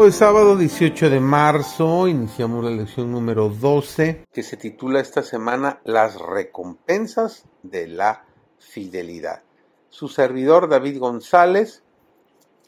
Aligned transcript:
Hoy 0.00 0.12
sábado 0.12 0.56
18 0.56 1.10
de 1.10 1.18
marzo 1.18 2.06
iniciamos 2.06 2.64
la 2.64 2.70
lección 2.70 3.10
número 3.10 3.48
12 3.48 4.26
que 4.32 4.44
se 4.44 4.56
titula 4.56 5.00
esta 5.00 5.22
semana 5.24 5.80
Las 5.82 6.20
recompensas 6.20 7.46
de 7.64 7.88
la 7.88 8.24
fidelidad. 8.60 9.42
Su 9.88 10.06
servidor 10.06 10.68
David 10.68 11.00
González, 11.00 11.82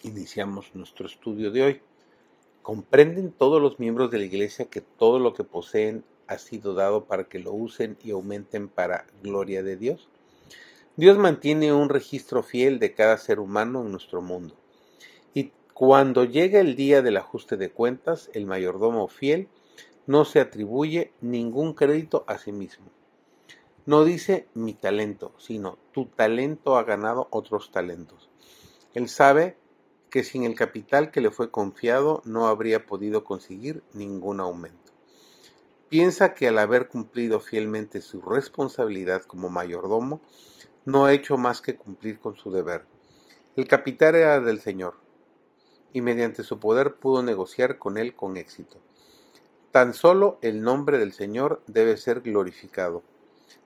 iniciamos 0.02 0.74
nuestro 0.74 1.07
estudio 1.07 1.52
de 1.52 1.62
hoy. 1.62 1.83
¿Comprenden 2.62 3.30
todos 3.30 3.62
los 3.62 3.79
miembros 3.79 4.10
de 4.10 4.19
la 4.19 4.24
iglesia 4.24 4.65
que 4.65 4.80
todo 4.80 5.21
lo 5.21 5.33
que 5.33 5.45
poseen 5.45 6.02
ha 6.27 6.37
sido 6.37 6.74
dado 6.74 7.05
para 7.05 7.29
que 7.29 7.38
lo 7.38 7.52
usen 7.52 7.97
y 8.02 8.10
aumenten 8.10 8.66
para 8.66 9.07
gloria 9.23 9.62
de 9.62 9.77
Dios? 9.77 10.09
Dios 10.97 11.16
mantiene 11.16 11.73
un 11.73 11.91
registro 11.91 12.43
fiel 12.43 12.80
de 12.80 12.93
cada 12.93 13.16
ser 13.19 13.38
humano 13.38 13.83
en 13.83 13.93
nuestro 13.93 14.21
mundo. 14.21 14.57
Cuando 15.80 16.25
llega 16.25 16.61
el 16.61 16.77
día 16.77 17.01
del 17.01 17.16
ajuste 17.16 17.57
de 17.57 17.70
cuentas, 17.70 18.29
el 18.34 18.45
mayordomo 18.45 19.09
fiel 19.09 19.48
no 20.07 20.27
se 20.27 20.38
atribuye 20.38 21.15
ningún 21.23 21.73
crédito 21.73 22.23
a 22.27 22.37
sí 22.37 22.52
mismo. 22.52 22.91
No 23.87 24.05
dice 24.05 24.47
mi 24.52 24.74
talento, 24.74 25.33
sino 25.38 25.79
tu 25.93 26.05
talento 26.05 26.77
ha 26.77 26.85
ganado 26.85 27.29
otros 27.30 27.73
talentos. 27.73 28.29
Él 28.93 29.09
sabe 29.09 29.57
que 30.11 30.23
sin 30.23 30.45
el 30.45 30.55
capital 30.55 31.11
que 31.11 31.23
le 31.23 31.30
fue 31.30 31.51
confiado 31.51 32.21
no 32.27 32.49
habría 32.49 32.85
podido 32.85 33.24
conseguir 33.24 33.83
ningún 33.95 34.40
aumento. 34.40 34.93
Piensa 35.88 36.35
que 36.35 36.46
al 36.46 36.59
haber 36.59 36.88
cumplido 36.88 37.40
fielmente 37.40 38.02
su 38.02 38.21
responsabilidad 38.21 39.23
como 39.23 39.49
mayordomo, 39.49 40.21
no 40.85 41.07
ha 41.07 41.15
hecho 41.15 41.38
más 41.38 41.62
que 41.62 41.77
cumplir 41.77 42.21
con 42.21 42.37
su 42.37 42.52
deber. 42.52 42.85
El 43.57 43.66
capital 43.66 44.15
era 44.15 44.40
del 44.40 44.60
Señor, 44.60 44.96
y 45.93 46.01
mediante 46.01 46.43
su 46.43 46.59
poder 46.59 46.96
pudo 46.96 47.23
negociar 47.23 47.79
con 47.79 47.99
él 47.99 48.15
con 48.15 48.37
éxito. 48.37 48.79
Tan 49.73 49.95
solo 49.95 50.38
el 50.43 50.63
nombre 50.63 50.99
del 50.99 51.13
Señor 51.13 51.63
debe 51.66 51.96
ser 51.96 52.23
glorificado. 52.23 53.02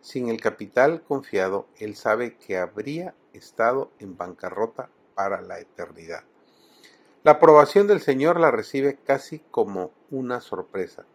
Sin 0.01 0.29
el 0.29 0.41
capital 0.41 1.03
confiado, 1.03 1.67
él 1.79 1.97
sabe 1.97 2.37
que 2.37 2.59
habría 2.59 3.15
estado 3.33 3.91
en 3.99 4.17
bancarrota 4.17 4.91
para 5.15 5.41
la 5.41 5.61
eternidad. 5.61 6.25
La 7.23 7.33
aprobación 7.33 7.87
del 7.87 8.01
Señor 8.01 8.39
la 8.39 8.51
recibe 8.51 8.99
casi 9.03 9.39
como 9.39 9.93
una 10.11 10.43
sorpresa, 10.43 11.07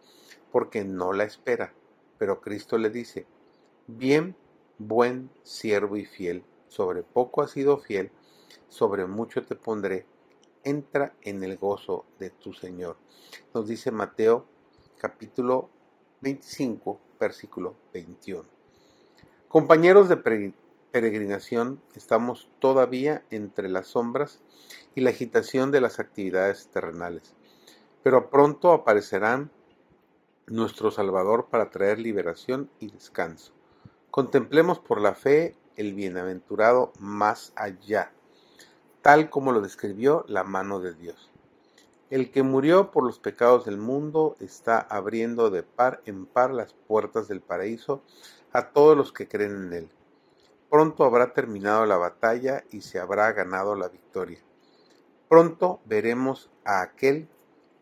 porque 0.50 0.84
no 0.84 1.12
la 1.12 1.22
espera. 1.22 1.72
Pero 2.18 2.40
Cristo 2.40 2.78
le 2.78 2.90
dice, 2.90 3.26
bien, 3.86 4.34
buen 4.78 5.30
siervo 5.44 5.96
y 5.96 6.04
fiel, 6.04 6.42
sobre 6.66 7.04
poco 7.04 7.42
has 7.42 7.52
sido 7.52 7.78
fiel, 7.78 8.10
sobre 8.68 9.06
mucho 9.06 9.44
te 9.44 9.54
pondré, 9.54 10.04
entra 10.64 11.14
en 11.22 11.42
el 11.42 11.56
gozo 11.56 12.04
de 12.18 12.30
tu 12.30 12.52
Señor. 12.52 12.96
Nos 13.54 13.66
dice 13.68 13.90
Mateo 13.90 14.46
capítulo 14.98 15.70
25, 16.20 17.00
versículo 17.18 17.76
21. 17.92 18.44
Compañeros 19.48 20.08
de 20.08 20.16
peregrinación, 20.90 21.80
estamos 21.94 22.50
todavía 22.58 23.24
entre 23.30 23.68
las 23.68 23.88
sombras 23.88 24.40
y 24.94 25.00
la 25.00 25.10
agitación 25.10 25.70
de 25.70 25.80
las 25.80 25.98
actividades 25.98 26.68
terrenales, 26.68 27.34
pero 28.02 28.30
pronto 28.30 28.72
aparecerán 28.72 29.50
nuestro 30.46 30.90
Salvador 30.90 31.48
para 31.50 31.70
traer 31.70 31.98
liberación 31.98 32.70
y 32.78 32.90
descanso. 32.90 33.52
Contemplemos 34.10 34.78
por 34.78 35.00
la 35.00 35.14
fe 35.14 35.56
el 35.76 35.94
bienaventurado 35.94 36.92
más 36.98 37.52
allá 37.56 38.12
tal 39.02 39.30
como 39.30 39.52
lo 39.52 39.60
describió 39.60 40.24
la 40.28 40.44
mano 40.44 40.80
de 40.80 40.94
Dios. 40.94 41.30
El 42.10 42.30
que 42.30 42.42
murió 42.42 42.90
por 42.90 43.04
los 43.04 43.18
pecados 43.18 43.64
del 43.64 43.78
mundo 43.78 44.36
está 44.40 44.78
abriendo 44.78 45.50
de 45.50 45.62
par 45.62 46.02
en 46.06 46.26
par 46.26 46.50
las 46.50 46.74
puertas 46.74 47.28
del 47.28 47.40
paraíso 47.40 48.02
a 48.52 48.70
todos 48.70 48.96
los 48.96 49.12
que 49.12 49.28
creen 49.28 49.66
en 49.66 49.72
él. 49.72 49.88
Pronto 50.68 51.04
habrá 51.04 51.32
terminado 51.32 51.86
la 51.86 51.96
batalla 51.96 52.64
y 52.70 52.82
se 52.82 52.98
habrá 52.98 53.32
ganado 53.32 53.74
la 53.74 53.88
victoria. 53.88 54.40
Pronto 55.28 55.80
veremos 55.84 56.50
a 56.64 56.82
aquel 56.82 57.28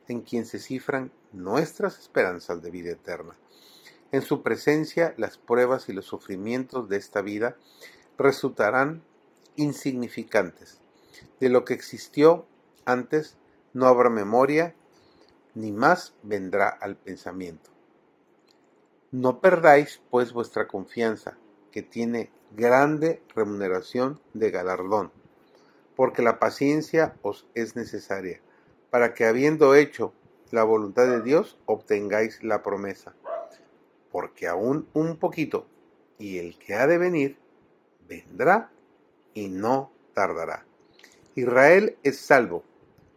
en 0.09 0.21
quien 0.21 0.47
se 0.47 0.59
cifran 0.59 1.11
nuestras 1.33 1.99
esperanzas 1.99 2.63
de 2.63 2.71
vida 2.71 2.91
eterna. 2.91 3.35
En 4.13 4.23
su 4.23 4.43
presencia 4.43 5.15
las 5.17 5.37
pruebas 5.37 5.89
y 5.89 5.93
los 5.93 6.05
sufrimientos 6.05 6.89
de 6.89 6.97
esta 6.97 7.23
vida 7.23 7.57
resultarán 8.19 9.03
insignificantes 9.57 10.81
de 11.41 11.49
lo 11.49 11.65
que 11.65 11.75
existió 11.75 12.47
antes 12.85 13.37
no 13.73 13.87
habrá 13.87 14.11
memoria, 14.11 14.75
ni 15.55 15.73
más 15.73 16.15
vendrá 16.23 16.69
al 16.69 16.97
pensamiento. 16.97 17.71
No 19.11 19.41
perdáis, 19.41 20.01
pues, 20.11 20.33
vuestra 20.33 20.67
confianza, 20.69 21.39
que 21.71 21.83
tiene 21.83 22.31
grande 22.53 23.23
remuneración 23.35 24.21
de 24.35 24.51
galardón, 24.51 25.13
porque 25.97 26.23
la 26.23 26.39
paciencia 26.39 27.17
os 27.23 27.47
es 27.55 27.77
necesaria, 27.77 28.41
para 28.91 29.15
que 29.15 29.27
habiendo 29.27 29.75
hecho 29.75 30.13
la 30.51 30.65
voluntad 30.65 31.07
de 31.07 31.23
Dios, 31.23 31.59
obtengáis 31.67 32.43
la 32.43 32.63
promesa. 32.63 33.15
Porque 34.11 34.49
aún 34.49 34.89
un 34.95 35.19
poquito, 35.19 35.67
y 36.19 36.39
el 36.39 36.59
que 36.59 36.75
ha 36.75 36.87
de 36.87 36.99
venir, 36.99 37.39
vendrá 38.07 38.71
y 39.35 39.49
no 39.49 39.93
tardará. 40.15 40.68
Israel 41.39 41.97
es 42.03 42.19
salvo, 42.19 42.65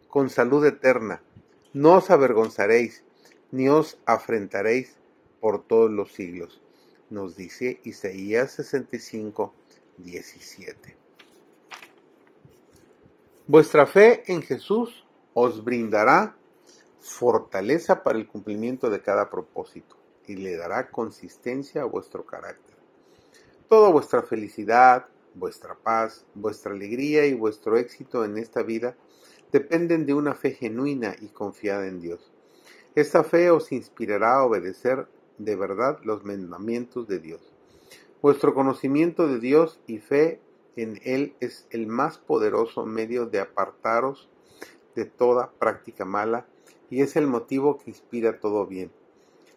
con 0.08 0.30
salud 0.30 0.64
eterna. 0.64 1.20
No 1.72 1.94
os 1.94 2.08
avergonzaréis, 2.08 3.02
ni 3.50 3.68
os 3.68 3.98
afrentaréis 4.06 4.94
por 5.40 5.64
todos 5.64 5.90
los 5.90 6.12
siglos. 6.12 6.62
Nos 7.10 7.34
dice 7.34 7.80
Isaías 7.82 8.52
65, 8.52 9.52
17. 9.98 10.96
Vuestra 13.48 13.86
fe 13.86 14.22
en 14.32 14.42
Jesús 14.42 15.04
os 15.34 15.64
brindará 15.64 16.36
fortaleza 17.00 18.04
para 18.04 18.18
el 18.18 18.28
cumplimiento 18.28 18.88
de 18.88 19.02
cada 19.02 19.30
propósito 19.30 19.96
y 20.28 20.36
le 20.36 20.56
dará 20.56 20.90
consistencia 20.90 21.82
a 21.82 21.86
vuestro 21.86 22.24
carácter. 22.24 22.76
Toda 23.68 23.90
vuestra 23.90 24.22
felicidad, 24.22 25.06
vuestra 25.34 25.74
paz, 25.74 26.26
vuestra 26.34 26.72
alegría 26.72 27.26
y 27.26 27.34
vuestro 27.34 27.76
éxito 27.76 28.24
en 28.24 28.38
esta 28.38 28.62
vida 28.62 28.96
dependen 29.50 30.06
de 30.06 30.14
una 30.14 30.34
fe 30.34 30.52
genuina 30.52 31.14
y 31.20 31.28
confiada 31.28 31.86
en 31.86 32.00
Dios. 32.00 32.32
Esta 32.94 33.24
fe 33.24 33.50
os 33.50 33.72
inspirará 33.72 34.36
a 34.36 34.44
obedecer 34.44 35.06
de 35.38 35.56
verdad 35.56 35.98
los 36.04 36.24
mandamientos 36.24 37.06
de 37.08 37.18
Dios. 37.18 37.52
Vuestro 38.20 38.54
conocimiento 38.54 39.26
de 39.26 39.40
Dios 39.40 39.80
y 39.86 39.98
fe 39.98 40.40
en 40.76 41.00
Él 41.04 41.34
es 41.40 41.66
el 41.70 41.86
más 41.86 42.18
poderoso 42.18 42.86
medio 42.86 43.26
de 43.26 43.40
apartaros 43.40 44.30
de 44.94 45.04
toda 45.04 45.52
práctica 45.58 46.04
mala 46.04 46.46
y 46.90 47.02
es 47.02 47.16
el 47.16 47.26
motivo 47.26 47.78
que 47.78 47.90
inspira 47.90 48.40
todo 48.40 48.66
bien. 48.66 48.90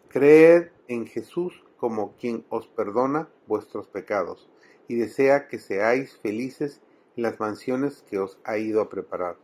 Creed 0.08 0.68
en 0.88 1.06
Jesús 1.06 1.62
como 1.76 2.16
quien 2.16 2.44
os 2.48 2.66
perdona 2.68 3.28
vuestros 3.46 3.86
pecados 3.86 4.48
y 4.88 4.96
desea 4.96 5.48
que 5.48 5.58
seáis 5.58 6.16
felices 6.18 6.80
en 7.16 7.22
las 7.22 7.40
mansiones 7.40 8.04
que 8.08 8.18
os 8.18 8.38
ha 8.44 8.58
ido 8.58 8.80
a 8.80 8.88
preparar. 8.88 9.36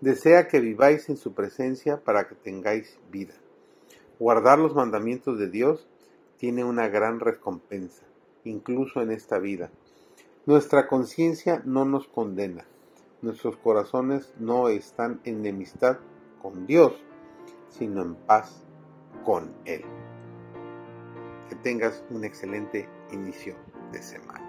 Desea 0.00 0.48
que 0.48 0.60
viváis 0.60 1.08
en 1.08 1.16
su 1.16 1.32
presencia 1.32 2.02
para 2.02 2.28
que 2.28 2.34
tengáis 2.34 2.98
vida. 3.10 3.34
Guardar 4.18 4.58
los 4.58 4.74
mandamientos 4.74 5.38
de 5.38 5.48
Dios 5.48 5.88
tiene 6.36 6.64
una 6.64 6.88
gran 6.88 7.20
recompensa, 7.20 8.04
incluso 8.44 9.00
en 9.00 9.10
esta 9.10 9.38
vida. 9.38 9.70
Nuestra 10.44 10.86
conciencia 10.86 11.62
no 11.64 11.84
nos 11.84 12.08
condena. 12.08 12.66
Nuestros 13.22 13.56
corazones 13.56 14.32
no 14.38 14.68
están 14.68 15.20
en 15.24 15.40
enemistad 15.40 15.98
con 16.40 16.66
Dios, 16.66 16.92
sino 17.70 18.02
en 18.02 18.14
paz 18.14 18.64
con 19.24 19.54
Él. 19.64 19.82
Que 21.48 21.56
tengas 21.56 22.04
un 22.10 22.24
excelente 22.24 22.88
inicio 23.12 23.56
de 23.92 24.02
semana. 24.02 24.45